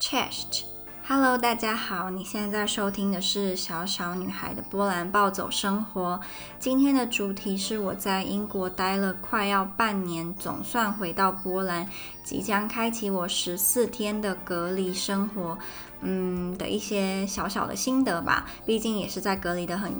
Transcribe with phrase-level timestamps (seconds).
[0.00, 6.20] Chest，Hello，大家好，你现在在收听的是小小女孩的波兰暴走生活。
[6.60, 11.88] 今天的主题是我在英国待了快要半年，总算回到波兰，
[12.22, 15.58] 即将开启我十四天的隔离生活，
[16.02, 18.46] 嗯的一些小小的心得吧。
[18.64, 19.92] 毕竟也是在隔离的很。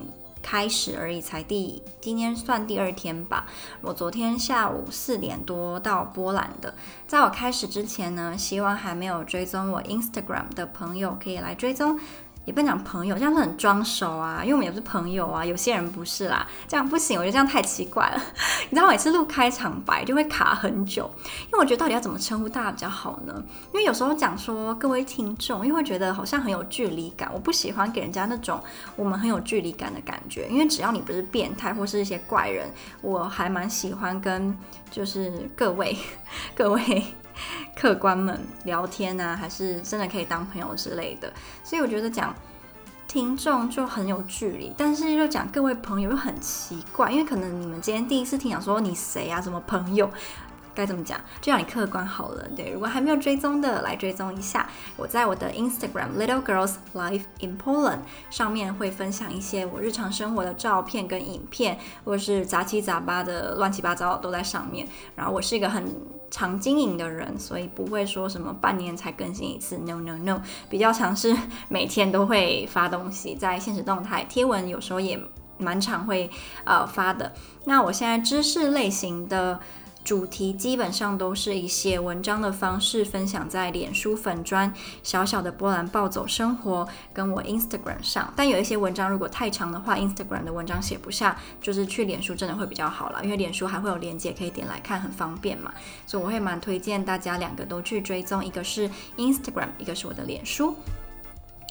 [0.50, 3.46] 开始而已，才第今天算第二天吧。
[3.82, 6.72] 我昨天下午四点多到波兰的。
[7.06, 12.00] 在我开始之前呢，希望还没有追踪我 Instagram 的朋友可以来追踪。
[12.48, 18.22] 也不能讲朋友，这样是很装熟啊，因为我们也不是朋友啊，有些人不是啦，这样不行，我觉得这样太奇怪了。
[18.70, 21.10] 你知道，每次录开场白就会卡很久，
[21.42, 23.44] 因为我觉得到底要怎么称呼大家比较好呢？
[23.66, 28.58] 因为有时候讲说各位听众，因为会觉得好像很有距离感，我不喜欢给人家那种
[28.96, 32.66] 我们很有距离感的感觉，因为只要你不是变态或是一些怪人，
[33.02, 34.56] 我还蛮喜欢跟
[34.90, 35.94] 就是各位
[36.56, 37.04] 各位。
[37.76, 41.32] 客官们聊天啊，还是真的可以当朋友之类的，
[41.64, 42.34] 所以我觉得讲
[43.06, 50.10] 听众就很有距离，但是又讲各位朋友又很奇怪，因为可能你们今天第一次听讲说你谁啊，什么朋友。
[50.74, 51.20] 该怎么讲？
[51.40, 52.48] 就让你客观好了。
[52.54, 54.64] 对，如果还没有追踪的，来追踪一下。
[54.96, 57.98] 我在我的 Instagram Little Girls Life in Poland
[58.30, 64.86] 上面会分享一些我日常生活的照片跟影片，或者是杂七杂八的乱七八糟都在上面。
[65.16, 65.84] 然后我是一个很
[66.30, 69.78] 常经营的人，所以不会说什么半年才更新一次。
[69.78, 71.36] No No No，比较常是
[71.68, 75.18] 每天都会发东西，在现实动态贴文，有时候也
[75.58, 76.30] 蛮常会
[76.64, 77.32] 呃发的。
[77.64, 79.60] 那我现在知识类型的。
[80.08, 95.74] 主题基本上都是以写文章的方式分享在脸书粉砖小小的波兰暴走生活跟我 Instagram 上，但有一些文章如果太长的话，Instagram 的文章写不下，就是去脸书真的会比较好了，因为脸书还会有连接可以点来看，很方便嘛，
[96.06, 100.74] 所以我会蛮推荐大家两个都去追踪，一个是 Instagram，一个是我的脸书。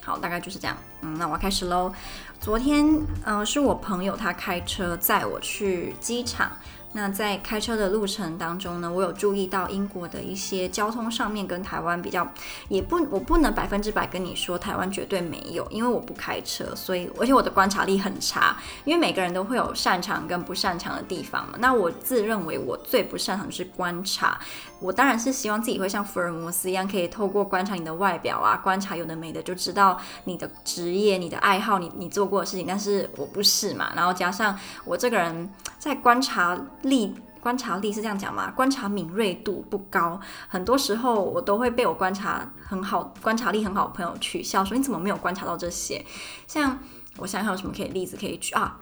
[0.04, 0.78] 好，大概就是这样。
[1.02, 1.92] 嗯，那我要开始喽。
[2.40, 2.86] 昨天，
[3.26, 6.52] 嗯、呃，是我朋友他开车载我去机场。
[6.94, 12.28] 那在开车的路程当中呢，我有注意到英国的一些交通上面跟台湾比较，
[12.70, 21.54] 也不，我不能百分之百跟你说台湾绝对没有，因为我不开车，所以而且我的观察力很差，因为每个人都会有擅长跟不擅长的地方嘛。
[21.60, 24.40] 那我自认为我最不擅长是观察，
[24.80, 33.92] 我当然是希望自己会像福尔摩斯一样，可以透过观察你的外表啊，观察有的没的，就知道你的职业、你的爱好、你你做过的事情，但是我不是嘛。
[33.96, 35.50] 然后加上我这个人
[35.80, 36.58] 在观察。
[36.84, 38.52] 力观察力是这样讲吗？
[38.52, 46.06] 观察敏锐度不高，很多时候我都会被我观察很好、观察力很好的朋友取笑，说你怎么没有观察到这些？
[46.48, 46.80] 像
[47.18, 48.80] 我想想有什么可以例子可以举啊？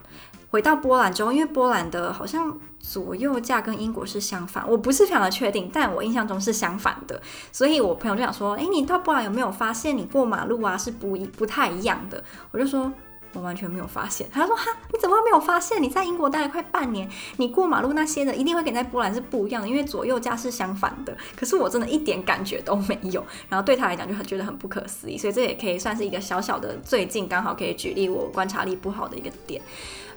[0.50, 12.24] 回到波兰之后，因为波兰的好像左右架跟英国是相反，我不是非常的确定，但我印象中是相反的，所以我朋友就想说，诶，你到波兰有没有发现你过马路啊是不一不太一样的？
[12.52, 12.92] 我就说。
[13.36, 15.84] 我完全没有发现，他说哈，你怎么会没有发现？
[15.84, 17.08] 你在英国待了快半年，
[17.38, 21.16] 你过马路那些的一定会跟在波兰是不一样的，因为左右驾是相反的。
[21.36, 29.62] 可是我真的一点感觉都没有，然后对他来讲就很觉得很不可思议，所以这也可以算是一个小小的最近刚好可以举例我观察力不好的一个点。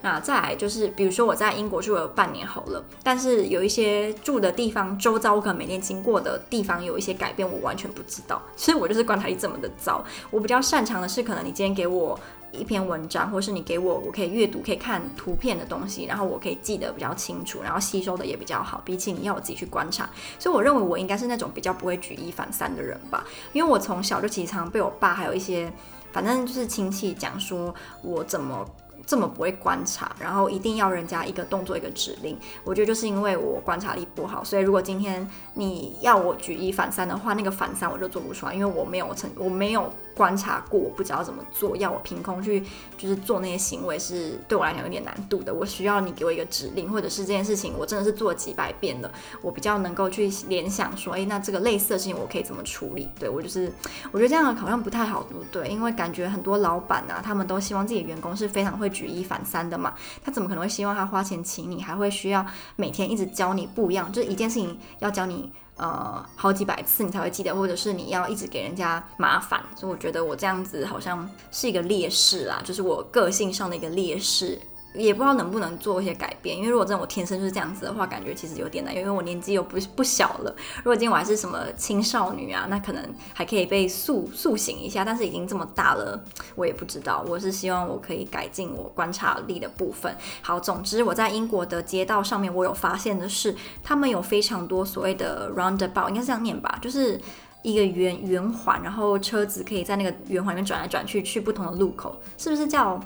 [0.00, 8.40] 那再来就是，比如说我在英国住了半年好了，但是有一些住的地方周遭我可能每天经过的地方有一些改变，我完全不知道。
[8.54, 10.04] 其实我就是观察力这么的糟。
[10.30, 12.16] 我比较擅长的是，可能你今天给我。
[12.58, 18.82] 一篇文章，或是你给我，我可以阅读、可以看图片的东西，然后我可以记得比较清楚，然后吸收的也比较好。
[18.84, 20.08] 比起你要我自己去观察，
[20.38, 23.24] 所以我认为我应该是那种比较不会举一反三的人吧。
[23.52, 25.72] 因为我从小就经常被我爸还有一些，
[26.12, 28.68] 反正就是亲戚讲说我怎么。
[29.06, 42.64] 这么不会观察，然后一定要人家一个动作一个指令，我觉得就是因为我观察力不好，所以如果今天你要我举一反三的话，那个反三我就做不出来，因为我没有成，我没有观察过，我不知道怎么做，要我凭空去
[42.96, 45.54] 就是做那些行为是对我来讲有点难度的。
[45.54, 49.08] 我需要你给我一个指令，或者是这件事情我真的是做了几百遍了，
[49.40, 53.08] 我比较能够去联想说，哎，那这个类似的事情我可以怎么处理？
[53.20, 53.72] 对，我就是
[54.10, 55.68] 我觉得这样好像不太好，对不对？
[55.68, 59.94] 因为感觉很多老板啊，他们都希望自己的员工是非常会举一反三的嘛，
[60.24, 62.44] 他怎么可能会希望他花钱请你，还会需要
[62.74, 74.60] 每天一直教你不一样，就是一件事情要教你呃好几百次你才会记得，或者是你要一直给人家麻烦，所以我觉得我这样子好像是一个劣势啊，就是我个性上的一个劣势。
[74.98, 80.54] 也不知道能不能做一些改变，因为如果真的我天生就是这样子的话，感觉其实有点难，因为我年纪又不不小了。
[80.78, 83.02] 如果今天我还是什么青少女啊，那可能
[83.32, 86.22] 还可以被塑塑形一下，但是已经这么大了，
[86.56, 87.24] 我也不知道。
[87.28, 90.14] 我是希望我可以改进我观察力的部分。
[90.42, 97.20] 好，总之我在英国的街道上面，我有发现的是，他们有非常多所谓的 roundabout，应该是这样念吧，就是。
[97.62, 102.98] 一个圆圆环，然后车子可以在那个圆环里面转来转去，去不同的路口，是不是叫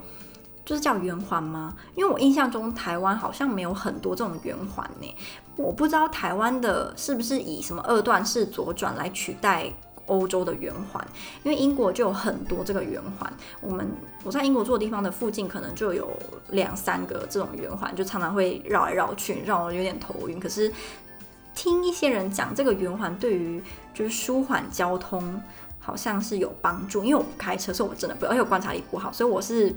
[0.65, 1.75] 就是叫圆环吗？
[1.95, 5.17] 因为我印象中台湾好像没有很多这种圆环呢，
[5.57, 9.73] 我不知道台湾的是不是以什么二段式左转来取代
[10.07, 11.07] 欧洲的圆环，
[11.43, 13.33] 因为英国就有很多这个圆环。
[13.61, 13.87] 我们
[14.25, 16.11] 我在英国住的地方的附近，可能就有
[16.51, 20.41] 两三个这种圆环，就常常会绕来绕去，让我有点头晕。
[20.41, 20.73] 可是。
[21.55, 23.63] 听一些人讲，这个圆环对于
[23.93, 25.39] 就是舒缓交通
[25.79, 29.69] 好像是有帮助，因为我不开车，所以我真的不，而且我观察力不好，所以我是，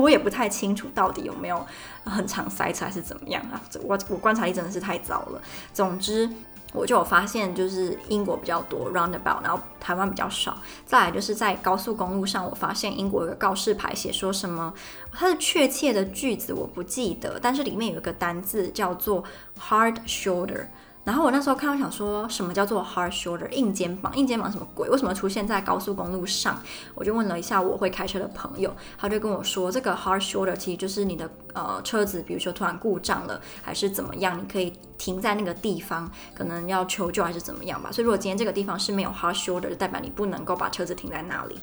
[0.00, 1.64] 我也不太清楚到底有没有
[2.04, 3.60] 很常塞车还是怎么样啊？
[3.82, 5.42] 我我观察力真的是太糟了。
[5.74, 6.28] 总之，
[6.72, 10.56] 我就有发现，就是英国比较多 roundabout，然后台湾比较少。
[10.86, 14.72] 再来就是在高速公路上，我发现英国有个告示牌写说什么，
[15.12, 19.22] 它的确切的句子我不记得，但是里面有一个单字叫做
[19.58, 20.66] hard shoulder。
[21.08, 24.14] 然后我那时候看到想说，什么叫做 hard shoulder 硬肩膀？
[24.14, 24.86] 硬肩膀什么鬼？
[24.90, 26.62] 为什么出现在高速公路上？
[26.94, 37.90] 我就问了一下我会开车的朋友，他就跟我说，这个 hard shoulder 其实就是你的呃车子，比如说突然故障了，还是怎么样，你可以停在那个地方，可能要求救还是怎么样吧。
[37.90, 41.58] 所以如果今天这个地方是没有 hard shoulder，就代表你不能够把车子停在那里。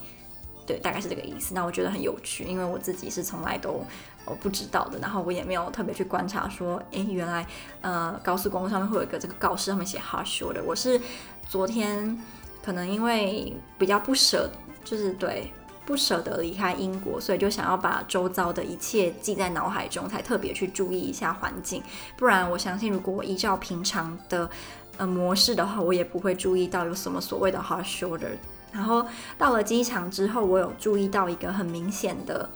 [0.65, 1.53] 对，大概是这个意思。
[1.53, 3.85] 那我觉得很有趣，因为我自己是从来都
[4.25, 7.45] 我不知道的，然后我也没有特别去观察说，诶，原来
[7.81, 10.63] 呃高速公路上面会有一个这个告示，上面写 harsh order。
[10.65, 10.99] 我是
[11.47, 12.17] 昨天
[12.63, 14.49] 可能因为比较不舍，
[14.83, 15.51] 就是对
[15.85, 21.83] 不舍得离开英国，所以就想要把周遭的一切记在脑海中，才特别去注意一下环境。
[22.17, 24.49] 不然我相信，如果我依照平常的
[24.97, 28.31] 呃模式的话，我也不会注意到有什么所谓的 hard shoulder。
[28.75, 29.05] 然后
[29.37, 32.49] 到了机场之后，我有注意到一个很明显的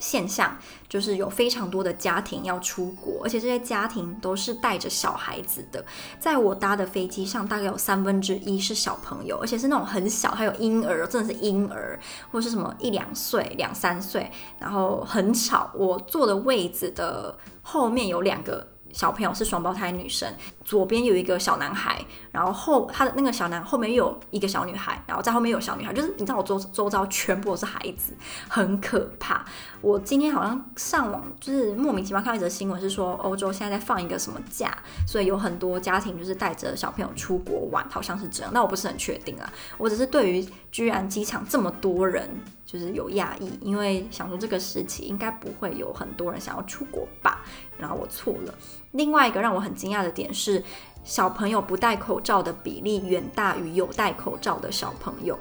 [0.00, 0.56] 现象，
[0.88, 5.84] 就是有非常多的家庭要出国，而且这些家庭都是带着小孩子的。
[6.18, 15.70] 在我搭的飞机上，大概有三分之一是小朋友，而且是那种很小，还有婴儿，真的是婴儿，或是什么一两岁、两三岁，然后很吵。
[15.74, 18.66] 我坐的位置的后面有两个。
[18.98, 20.28] 小朋友是双胞胎女生，
[20.64, 28.12] 左边有一个小男孩，然后后他的那个小男后面又有一个小女孩，然后在后面有小女孩，就是你知道我周周遭全部都是孩子，
[28.48, 29.44] 很可怕。
[29.80, 38.50] 我今天好像上网就是莫名其妙看到一则新闻，是说欧洲现在在放一个什么假，所以有很多家庭就是带着小朋友出国玩，好像是这样。
[38.52, 42.28] 那我不是很确定啊，我只是对于居然机场这么多人
[42.70, 47.40] 就是有讶异，因为想说这个时期应该不会有很多人想要出国吧，
[47.78, 48.54] 然后我错了。
[48.90, 50.62] 另外一个让我很惊讶的点是，
[51.02, 55.38] 小朋友不戴口罩的比例远大于有戴口罩的小朋友。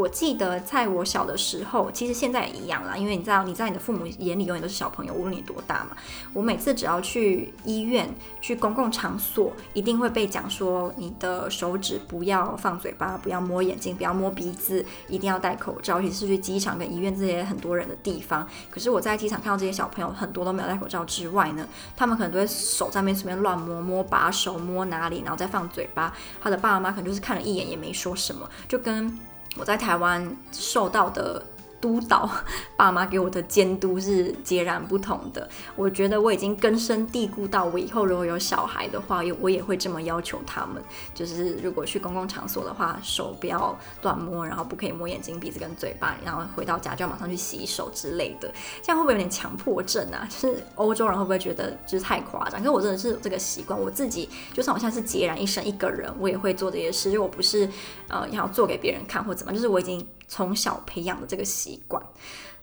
[0.00, 5.90] 我记得在我小的时候，其实现在也一样啦，因为你知道你在你的父母眼里永远都是小朋友，无论你多大嘛。
[6.32, 8.08] 我每次只要去医院、
[8.40, 16.00] 去公共场所，一定会被讲说你的手指不要放嘴巴，不要摸眼睛，不要摸鼻子，一定要戴口罩。
[16.00, 18.48] 尤其是去机场跟医院这些很多人的地方。
[18.70, 26.14] 可是我在机场看到这些小朋友，很多都没有戴口罩之外呢，他们可能都会手在那边随便乱摸，摸把手，摸哪里，然后再放嘴巴。
[26.40, 29.18] 他的爸爸妈妈可能就是看了一眼也没说什么，就跟。
[29.56, 31.42] 我在台湾受到的
[31.80, 32.28] 督导，
[32.76, 35.48] 爸妈给我的监督是截然不同的。
[35.74, 40.82] 我觉得我已经根深蒂固到我以后如果有小孩的话，我也会这么要求他们。
[41.14, 48.52] 就是如果去公共场所的话，手不要乱摸，然后不可以摸眼睛、鼻子跟嘴巴，然后回到家就要马上去洗手之类的。
[48.82, 50.28] 这样会不会有点强迫症啊？
[50.28, 52.60] 就是欧洲人会不会觉得就是太夸张？
[52.60, 57.10] 可是我真的是有这个习惯，我自己就算我现在是孑然一身一个人，我也会做这些事。
[57.10, 57.68] 就我不是
[58.08, 60.06] 呃要做给别人看或怎么，就是我已经。
[60.30, 62.00] 从小培养的这个习惯。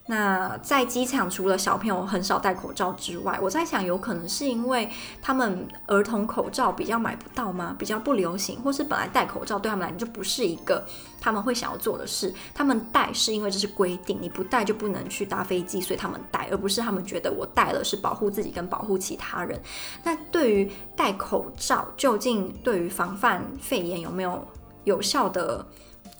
[0.09, 4.89] 那在机场，除了小朋友很少戴口罩之外，我在想，有可能是因为
[5.21, 7.75] 他们儿童口罩比较买不到吗？
[7.77, 10.81] 比较不流行，或是本来戴口罩对他们来讲就不是一个
[11.19, 12.33] 他们会想要做的事。
[12.55, 19.61] 他们戴是因为这是规定，你不戴就不能去搭飞机，所以他们戴，而不是他们觉得我戴了是保护自己跟保护其他人。
[20.05, 24.47] 那对于戴口罩，究竟对于防范肺炎有没有
[24.85, 25.67] 有效的？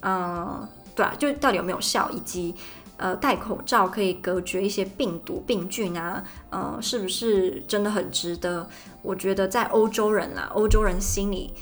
[0.00, 2.52] 嗯、对啊，就到底有没有效，以及
[2.96, 8.68] 呃戴口罩可以隔绝一些病毒病菌啊，呃是不是真的很值得？
[9.02, 11.54] 我觉得在欧洲人啊，欧洲人心里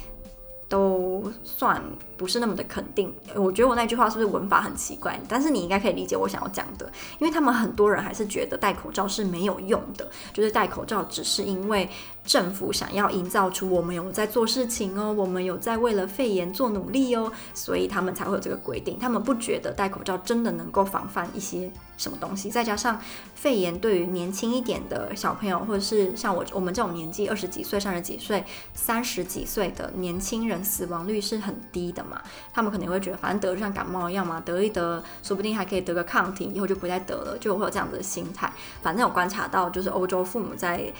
[0.67, 1.79] 都算
[2.17, 3.13] 不是那么的肯定。
[3.35, 5.19] 我觉得我那句话是不是文法很奇怪？
[5.29, 11.87] 但是你应该可以理解我想要讲的，因为他们很多人还是觉得戴口罩是没有用的，就是戴口罩只是因为
[12.27, 18.99] 政府想要营造出我们有在做事情哦，我们有在为了肺炎做努力哦，所以他们才会有这个规定。
[18.99, 22.99] 他们不觉得戴口罩真的能够防范一些什么东西，再加上
[23.33, 28.43] 肺炎对于年轻一点的小朋友，或者是像我我们这种年纪二十几岁、三十几岁、
[28.73, 32.21] 三十几岁的年轻人，死亡率是很低的嘛。
[32.53, 38.51] 他们可能会觉得，反正得就像感冒一样嘛，得一得，说不定还可以得个抗体，以后就不再得了，就会有这样子的心态。
[38.81, 40.91] 反正有观察到，就是欧洲父母在。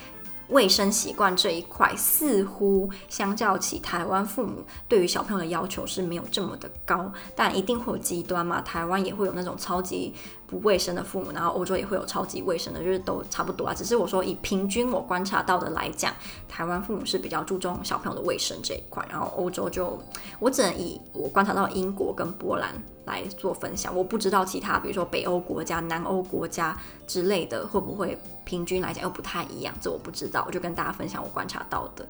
[0.50, 8.62] 卫生习惯这一块，似乎相较起台湾父母对于小朋友的要求是没有这么的高，但一定会有极端嘛。
[8.62, 10.14] 台湾也会有那种超级
[10.48, 13.74] 不卫生的父母，然后欧洲也会有超级卫生的，就是都差不多啊。
[13.74, 16.14] 只是我说以平均我观察到的来讲，
[16.48, 20.02] 台湾父母是比较注重小朋友的卫生这一块，然后欧洲就
[20.40, 22.74] 我只能以我观察到英国跟波兰
[23.06, 28.18] 来做分享，我不知道其他比如说北欧国家、南欧国家之类的会不会。
[28.48, 32.08] 平均来讲又不太一样，这我不知道，我就跟大家分享我观察到的。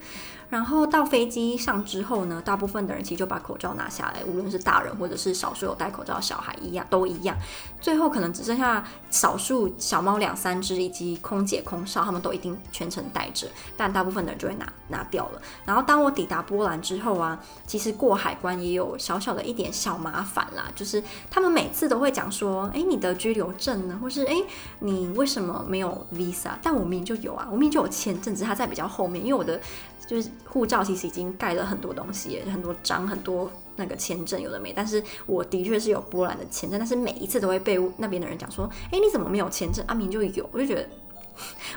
[0.50, 7.36] 然后到飞机上之后呢，大部分的人其实就把口罩拿下来，无论是大人或者是少数有戴口罩的小孩一样都一样。
[7.82, 15.42] 最后可能只剩下少数小猫两三只以及空姐空少，他们都一定全程戴着，但大部分的人就会拿拿掉了。
[15.66, 24.00] 然后当我抵达波兰之后啊，其实过海关也有小小的一点小麻烦啦，就是他们每次都会讲说，哎，你的居留证呢？
[24.01, 24.36] 或是哎，
[24.80, 29.60] 你为什么没有 visa？” 但我明明就有啊，我明明就有签证，只是它在比较后面，因为我的
[30.08, 39.84] 就是护照其实已经盖了很多东西，很多章，很多那个签证有的没，但是我的确是有波兰的签证，但是每一次都会被那边的人讲说，哎，你怎么没有签证？
[39.88, 40.88] 阿明就有，我就觉得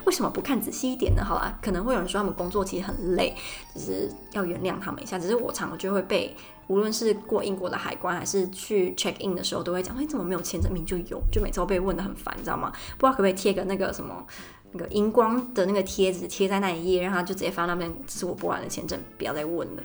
[0.04, 1.24] 为什么不看仔细一点呢？
[1.24, 3.34] 好啦，可能会有人说他们工作其实很累，
[3.74, 6.36] 就是要原谅他们一下，只是我常常就会被。
[6.66, 12.70] 无论是过英国的海关，还是去 check in 的时候，都会讲：你怎么没有签证明就有，就每次都被问得很烦，你知道吗？
[12.96, 14.24] 不知道可不可以贴个那个什么
[14.72, 19.82] 那个荧光的那个贴纸贴在那一页，让他就直接发那边，这是我波兰的签证，不要再问了。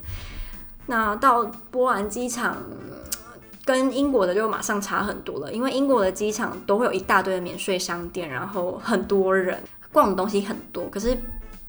[0.87, 2.57] 那到波兰机场
[3.63, 9.61] 跟英国的就马上差很多了，因为英国的机场都会有一大堆的免税商店，然后很多人
[9.91, 11.17] 逛的东西很多，可是。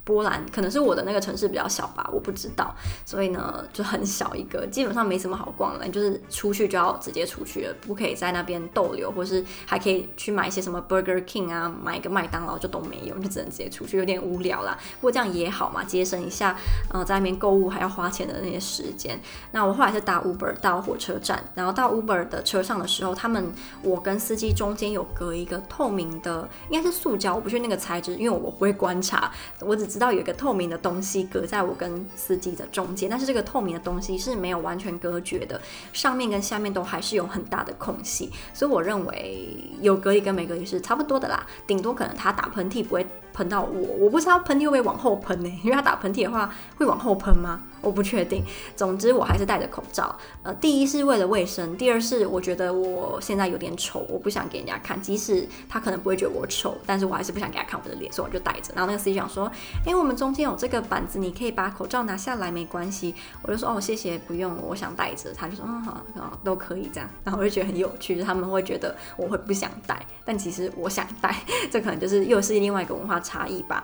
[0.06, 2.72] 波兰可能是我的那个城市比较小吧，我不知道，
[3.04, 14.78] 所以呢就很小一个，基本上没什么好逛的，就是出去就要直接出去了，不可以在那边逗留，或是还可以去买一些什么 Burger King 啊，买一个麦当劳就都没有，就只能直接出去，有点无聊啦。
[15.00, 16.56] 不过这样也好嘛，节省一下，
[16.90, 19.20] 呃，在那边购物还要花钱的那些时间。
[19.50, 29.95] 那我后来是搭 Uber 到火车站，然后到 Uber 的车上的时候，他们我跟司机中间有隔一个透明的，应该是塑胶，我不确定那个材质，因为我不会观察，我只。
[29.96, 35.58] 知道有一个透明的东西隔在我跟司机的中间，但是这个透明的东西是没有完全隔绝的，
[35.94, 39.48] 上面跟下面都还是有很大的空隙，所以我认为
[39.80, 43.06] 有隔离跟没隔离是差不多的啦，顶多可能他打喷嚏不会。
[43.36, 45.48] 喷到我，我不知道喷嚏会不会往后喷呢？
[45.62, 47.60] 因为他打喷嚏的话会往后喷吗？
[47.82, 48.42] 我不确定。
[48.74, 50.16] 总之我还是戴着口罩。
[50.42, 55.00] 呃，第一是为了卫生，第二是我觉得我现在有点丑，我不想给人家看。
[55.00, 58.72] 即使他可能不会觉得我丑，但是我还是不想给他看我的脸，所以我就戴着。
[58.74, 59.50] 然后那个司机讲说
[59.86, 63.14] ：“哎，我们中间有这个板子，你可以把口罩拿下来，没关系。”
[63.44, 71.36] 我就说：“哦，谢谢，不用，我想戴着。”他就说：“嗯，好，好，都可以这样。”然后我就觉得很有趣，就他们会觉得我会不想戴，但其实我想戴。
[71.70, 73.20] 这可能就是又是另外一个文化。
[73.26, 73.82] 差异吧，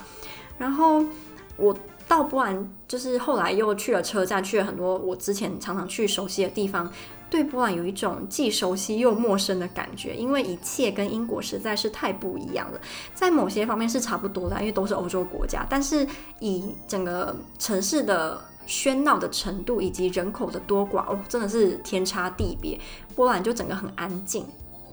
[0.56, 1.04] 然后
[1.56, 6.90] 我到波兰，就是后来又去了车站，去了很多我之前常常去熟悉的地方，
[7.30, 12.80] 对波兰有一种既熟悉又陌生的感觉，因为一切跟英国实在是太不一样了。
[13.14, 16.06] 在某些方面是差不多的，因为都是欧洲国家，但是
[16.40, 22.78] 以整个城市的喧闹的程度以及人口的多寡，哦，真的是天差地别。
[23.16, 24.44] 波兰就整个很安静。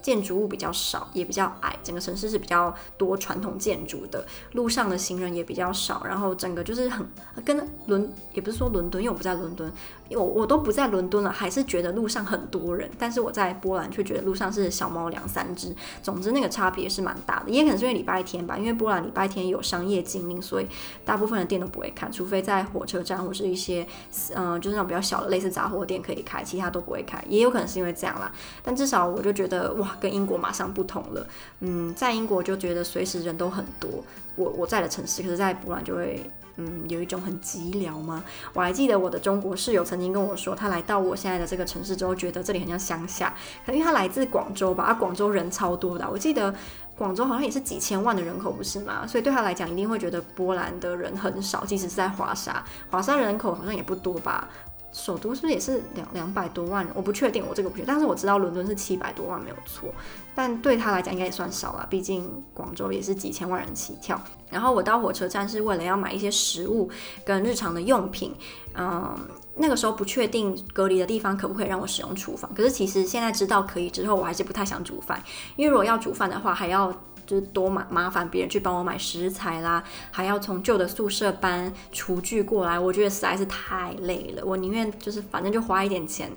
[0.02, 7.06] 建筑物比较少，也比较矮，整个城市是比较多传统建筑的，路上的行人也比较少，然后整个就是很
[7.44, 9.72] 跟伦，也不是说伦敦，因为我不在伦敦。
[10.12, 12.90] 我我都不在伦敦了，还是觉得路上很多人。
[12.98, 15.76] 但是我在波兰却觉得路上是小猫两三只。
[16.02, 20.68] 总之那个差别是蛮大的，也可能是因为礼拜天吧，因为波兰礼拜天有商业禁令，所以
[21.06, 23.88] 大部分的店都不会开，除非在火车站或是一些
[24.36, 27.24] 嗯、就是那种比较小的类似杂货店可以开，其他都不会开。
[27.28, 28.32] 也有可能是因为这样啦。
[28.64, 31.28] 但至少我就觉得哇，跟英国马上不同了。
[31.60, 34.04] 嗯，在英国就觉得随时人都很多，
[34.36, 36.30] 我我在的城市，可是在波兰就会。
[36.62, 38.22] 嗯，有一种很寂寥吗？
[38.54, 43.34] 我还记得我的中国室友曾经跟我说，他来到我现在的这个城市之后，觉得这里很像乡下。
[43.66, 46.06] 可能因为他来自广州吧，啊，广州人超多的。
[46.12, 46.54] 我记得
[46.98, 49.08] 广州好像也是几千万的人口，不是吗？
[49.08, 51.64] 所以对他来讲，一定会觉得波兰的人很少。
[51.64, 54.50] 即使是在华沙，华沙人口好像也不多吧。
[54.92, 56.94] 首都是不是也是两两百多万人？
[56.96, 59.90] 我不确定，我这个不确定，但是我知道伦敦是七百多万没有错。
[60.36, 64.20] 但对他来讲应该也算少了，毕竟广州也是几千万人起跳。
[64.50, 66.90] 然后我到火车站是为了要买一些食物
[67.26, 68.34] 跟日常的用品。
[68.76, 69.16] 嗯，
[69.56, 75.22] 那个时候不确定隔离的地方可不可以让我使用厨房，可是其实现在知道可以之后，我还是不太想煮饭，
[75.56, 76.94] 因为如果要煮饭的话，还要。
[77.30, 84.44] 就是多麻麻烦别人去帮我买食材啦，还要从旧的宿舍搬厨具过来，我觉得实在是太累了。
[84.44, 86.32] 我宁愿就是反正就花一点钱。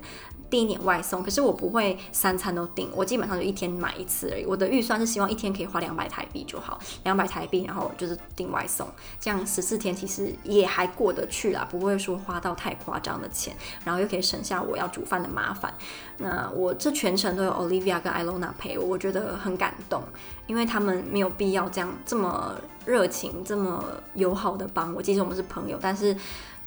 [0.53, 4.45] 订一点外送，可是我不会三餐都订，我基本上就一天买一次而已。
[4.45, 8.87] 我的预算是希望一天可以花两百台币就好，两百台币，然后就是订外送，
[9.19, 15.73] 这样十四天其实也还过得去啦，不会说花到太夸张的钱，然后又可以省下我要煮饭的麻烦。
[16.19, 20.03] 那我这全程都有 Olivia 跟 Ilona 陪我，我觉得很感动，
[20.45, 22.53] 因为他们没有必要这样这么
[22.85, 23.83] 热情、这么
[24.13, 25.01] 友好的帮我。
[25.01, 26.15] 即使我们是朋友，但是。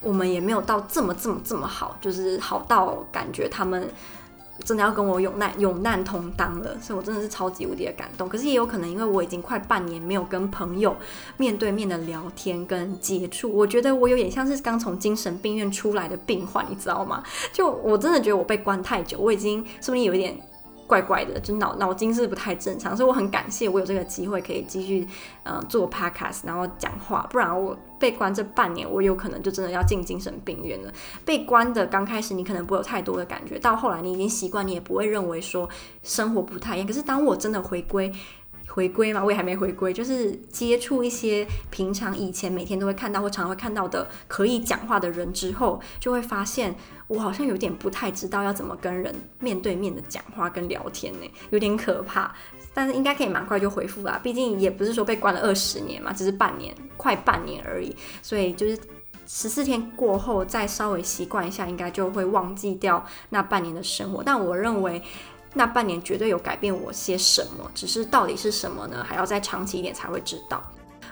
[0.01, 3.89] 我们也没有到这么这么这么好，就是好到感觉他们
[4.65, 8.29] 真的要跟我有难有难同当了，所以我真的是超级无敌的感动。
[8.29, 10.97] 可是也有可能，因为我已经快半年没有跟朋友
[11.37, 17.23] 面对面的聊天跟接触，我觉得我有点像是刚从精神病院出来的病患，你知道吗？
[17.53, 20.39] 就我真的觉得我被关太久，我已经说不定有一点。
[20.87, 25.07] 怪怪的，就脑脑筋是不太正常，所以我很感谢我有这个机会可以继续
[25.43, 30.93] 呃做 podcast，然后讲话，不然我被关这半年，我有可能就真的要进精神病院了。
[31.25, 35.69] 被关的刚开始你可能不会有太多的感觉，到后来你已经习惯，你也不会认为说
[36.03, 36.87] 生活不太一样。
[36.87, 38.13] 可是当我真的回归。
[38.77, 52.31] 回归嘛，我也还没回归，就是接触一些平常以前每天都会看到或常常会看到的可以讲话的人之后，就会发现我好像有点不太知道要怎么跟人面对面的讲话跟聊天呢，有点可怕。
[52.75, 57.97] 但是应该可以蛮快就恢复啦，毕竟也不是说被关了二十年嘛，只是半年，快半年而已。
[58.21, 58.79] 所以就是
[59.27, 64.23] 十四天过后再稍微习惯一下，应该就会忘记掉那半年的生活。
[64.23, 65.03] 但我认为。
[65.57, 69.03] 那半年绝对有改变我些什么，只是到底是什么呢？
[69.03, 70.63] 还要再长期一点才会知道。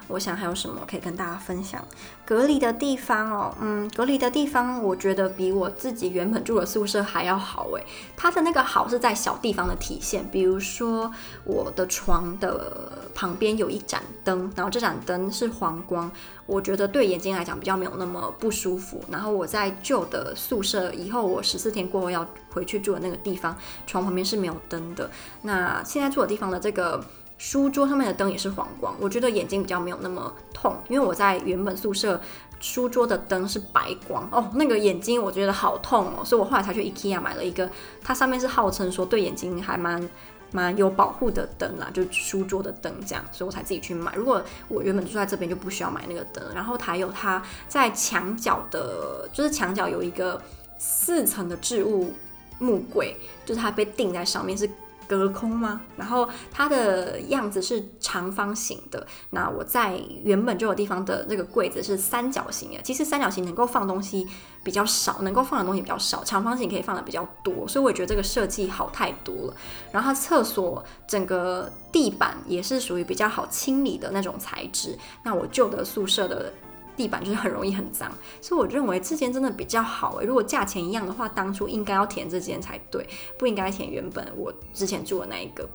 [0.09, 1.85] 我想还有什么可以跟大家分享？
[2.27, 7.85] 隔离的地方哦，嗯，隔离的地方，我觉得比我自己原本住的宿舍还要好诶。
[8.17, 11.13] 它的那个好是在小地方的体现，比如说
[11.45, 16.11] 我的床的旁边有一盏灯，然后这盏灯是黄光，
[16.47, 19.03] 我觉得对眼睛来讲比较没有那么不舒服。
[19.11, 23.57] 然后我在旧的宿舍以后，我十四天过后要回去住的那个地方，
[23.87, 25.11] 床旁边是没有灯的。
[25.43, 27.05] 那现在住的地方的这个。
[27.37, 32.21] 书桌上面的灯也是黄光，我觉得眼睛比较没有那么痛，因为我在原本宿舍
[32.61, 37.69] 书桌的灯是白光哦，那个眼睛我觉得好痛哦，所以我后来才去 IKEA 买了一个，
[38.03, 40.09] 它上面是号称说对眼睛还蛮
[40.53, 44.15] 蛮有保护的灯啦，就书桌的灯这样，所以我才自己去买。
[44.15, 50.41] 如果我原本住在这边就不需要买那个灯，然后还有它在墙角的，就是墙角有一个
[50.79, 52.15] 四层的置物
[52.61, 54.71] 木柜，就是它被钉在上面是。
[55.09, 55.81] 隔空吗？
[55.97, 59.07] 然后它的样子是长方形的。
[59.31, 62.83] 那我在原本就有地方的那个柜子是三角形的。
[62.83, 64.27] 其实三角形能够放东西
[64.63, 66.23] 比较少，能够放的东西比较少。
[66.25, 69.55] 长方形可以放的比较多，所以我觉得这个设计好太多了。
[69.93, 74.99] 然后它厕所整个地板也是属于比较好清理的那种材质。
[75.23, 76.53] 那我旧的宿舍的。
[76.97, 80.27] 地板就是很容易很脏，所以我认为这间真的比较好诶。
[80.27, 83.07] 如果价钱一样的话，当初应该要填这间才对，
[83.39, 85.69] 不应该填原本我之前住的那一个，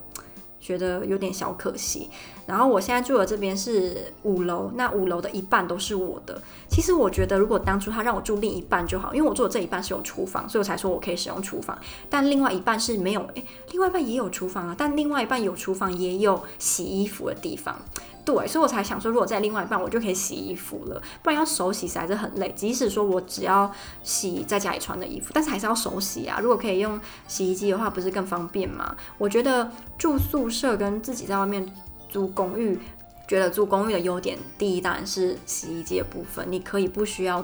[0.60, 2.10] 觉得有点小可惜。
[2.45, 6.41] 然后我现在住的这边是五楼，那五楼的一半都是我的。
[6.67, 11.77] 其实我觉得如果当初他让我住另一半就好，因为我住的这一半是有厨房，所以我才说我可以使用厨房。
[12.10, 17.79] 但另外一半是没有，诶，另外一半也有厨房啊，但另外一半有厨房也有洗衣服的地方。
[18.25, 22.53] 对，所以我才想说，如果在另外一半，我就可以洗衣服了，不然要手洗实在是很累。
[22.55, 23.71] 即使说我只要
[24.03, 26.39] 洗在家里穿的衣服，但是还是要手洗啊。
[26.41, 28.95] 如果可以用洗衣机的话，不是更方便吗？
[29.17, 31.65] 我觉得住宿舍跟自己在外面
[32.08, 32.79] 租公寓，
[33.27, 37.43] 觉得租公寓的优点，第一当然是洗衣机的部分，你可以不需要。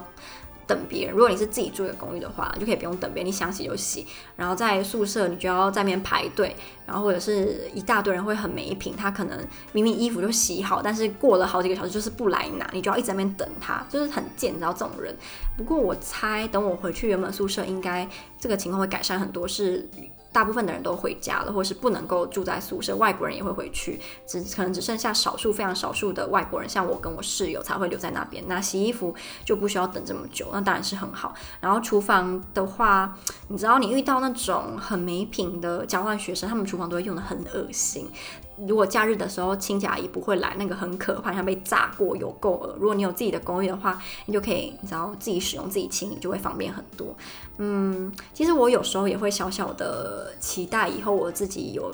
[0.67, 4.05] 等别人，如果你是自己住一个公寓的话，就可以不用等别人，你想洗就洗。
[4.35, 9.39] 然后在宿舍，你就要在那边排队，然后或者是一大堆人会很没品，他可能
[9.73, 15.15] 明明衣服就洗好，但是过了好几个小时就是不来拿，你就要一直在那边等他，就是很贱，你知道这种人。
[15.55, 18.07] 不过我猜，等我回去原本宿舍，应该
[18.39, 19.89] 这个情况会改善很多，是。
[20.35, 28.43] 大部分的人都回家了，或是不能够住在宿舍，外国人也会回去，只可能只剩下少数非常少数的外国人，像我跟我室友才会留在那边。
[28.45, 31.33] 那洗衣服就不需要等这么久，那当然是很好。
[31.61, 33.17] 然后厨房的话，
[33.47, 38.09] 你知道你遇到那种很没品的交换学生，他们厨房都会用的很恶心。
[38.67, 42.75] 如果假日的时候清洁阿姨不会来，那个很可怕，像被炸过有够了。
[42.79, 47.13] 如果你有自己的公寓的话，你就可以你知道自己使用自己清理，就会方便很多。
[47.57, 51.93] 嗯，其实我有时候也会小小的期待以后我自己有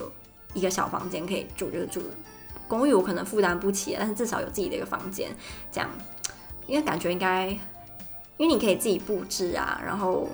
[0.54, 2.00] 一个小房间可以住，就是住
[2.68, 5.34] 公寓我可能负担不起，但是至少有自己的一个房间，
[5.72, 5.90] 这样，
[6.68, 7.48] 因为感觉应该，
[8.36, 10.28] 因为你可以自己布置啊，然后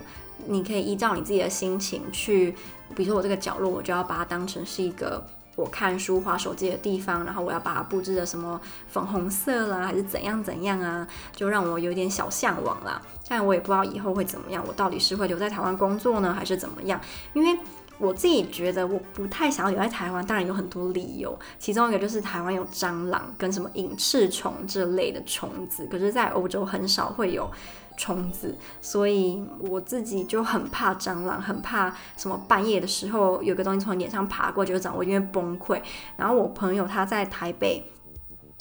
[0.47, 2.55] 你可以依照你自己的心情去，
[2.95, 5.27] 比如说我这个角落，我就要把它当成是一个。
[5.59, 13.03] 我看书、滑手机的地方，然后我要把它布置的什么粉红色啦，还是怎样怎样啊，就让我有点小向往啦。
[13.29, 17.01] 但我也不知道以后会怎么样，我到底是会留在台湾工作呢，还是怎么样？
[17.33, 17.59] 因为
[17.99, 27.51] 我自己觉得我不太想要留在台湾，当然有很多理由，其中一个就是台湾有蟑螂跟什么隐翅虫这类的虫子，可是在欧洲很少会有。
[27.99, 35.83] 虫子，所以我自己就很怕蟑螂，很怕什么半夜的时候有个东西从脸上爬过，就让我因为崩溃。
[36.17, 37.85] 然后我朋友他在台北。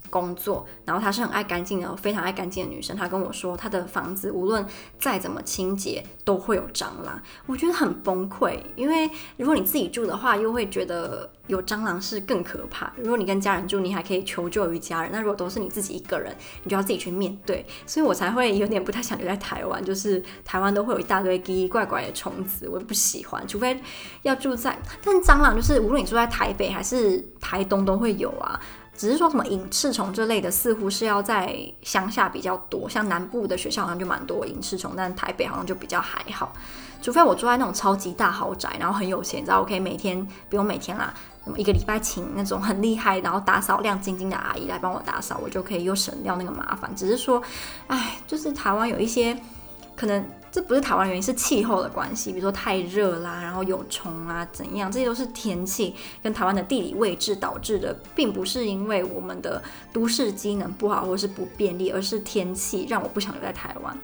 [0.10, 2.96] 工作，然后她是很爱干净的，非常爱干净的女生。
[2.96, 4.66] 她跟我说，她的房子无论
[5.00, 7.22] 再怎么清洁，都会有蟑螂。
[7.46, 12.92] 我觉得很崩溃，因为如果你自己住的话，又会觉得有蟑螂是更可怕。
[12.98, 15.12] 如果你跟家人住，你还可以求救于家人。
[15.12, 17.66] 那如果都是你自己一个人，你就要自己去面对。
[17.86, 23.46] 所以我才会有点不太想留在台湾，就是台湾都会有一大堆奇奇怪怪的虫子，我也不喜欢。
[23.48, 23.80] 除非
[24.24, 28.60] 要住在，但蟑螂就是无论你住在台北还是台东都会有啊。
[28.98, 36.52] 只是说什么隐翅虫这类的，似乎是要在乡下比较多，像南部的学校好像就蛮多隐翅虫，但台北好像就比较还好。
[37.00, 41.14] 除非我住在那种超级大豪宅，然后很有钱，你知道，我可以每天不用每天啦，
[41.56, 46.94] 一个礼拜请那种很厉害，然后打扫亮晶晶的阿姨来帮我打扫，我就可以又省掉那个麻烦。
[46.96, 47.42] 只是说，
[47.86, 49.38] 哎，就是台湾有一些
[49.98, 50.24] 可能。
[50.50, 59.62] 这不是台湾原因，是气候的关系，比如说太热啦，然后有虫啊，怎样，这些都是天气跟台湾的地理位置导致的，并不是因为我们的
[59.94, 63.96] 都市机能不好或是不便利，而是天气让我不想留在台湾。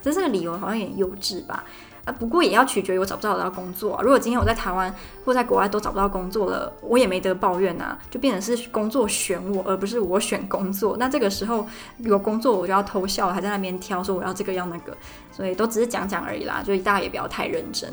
[0.00, 1.64] 这是个理由好像有点幼稚吧。
[2.06, 4.00] 啊，不过也要取决于我找不找得到工作啊。
[4.00, 10.96] 如果今天我在台湾或在国外都找不到工作了，我也没得抱怨啊，就变成是工作选我，而不是我选工作。
[10.98, 11.66] 那这个时候
[11.98, 14.96] 有工作我就要偷笑，还在那边挑说我要这个要那个，
[15.32, 17.92] 所以都只是讲讲而已啦，就大家也不要太认真。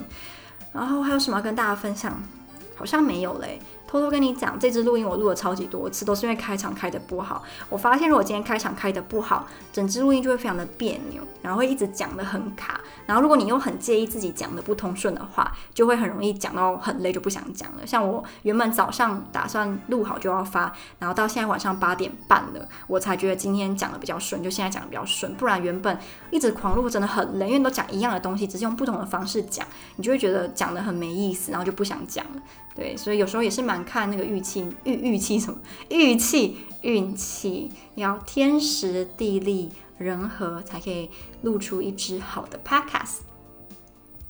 [0.72, 2.14] 然后还有什么要跟大家分享？
[2.76, 3.60] 好像没有嘞。
[3.94, 7.44] 偷偷跟你讲，这支录音我录了超级多次，都是因为开场开得不好。
[7.70, 12.82] 我发现如果今天开场开得不好，整支录音就会非常的别扭，然后会一直讲得很卡。
[13.06, 17.86] 然后如果你又很介意自己讲的不通顺的话，就会很容易讲到很累，就不想讲了。
[17.86, 25.36] 像我原本早上打算录好就要发，然后到现在晚上八点半了，我才觉得今天讲得比较顺，就现在讲得比较顺。
[25.36, 25.96] 不然原本
[26.32, 29.64] 一直狂录真的很累，因为都讲一样的东西，只是用不同的方式讲，
[29.98, 32.42] 你就会觉得讲得很没意思，然后就不想讲了。
[32.76, 35.60] 对，所以有时候也是蛮看那个运气，运运气什么？
[35.90, 41.10] 运气，运气，要天时地利人和才可以
[41.44, 43.20] 录出一支好的 podcast。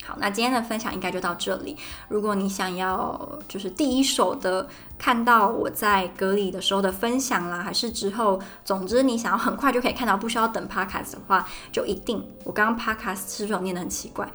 [0.06, 1.78] 好，那今天的分享应该就到这里。
[2.10, 14.30] 如果你想要就是第一手的看到我在隔离的时候的分享啦，还是之后，总之你想要很快就可以看到，不需要等 podcast 的话，就一定我刚刚 podcast 是不是有念得很奇怪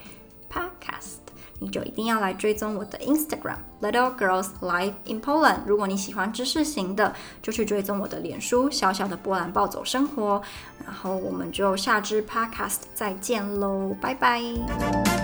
[0.51, 1.18] ？podcast。
[1.61, 5.61] 你就一定要来追踪我的 Instagram Little Girls Life in Poland。
[5.67, 10.41] 如果你喜欢知识型的，就去追踪我的脸书小小的波兰暴走生活。
[10.85, 15.18] 然后我们就下支 Podcast 再见喽，拜拜。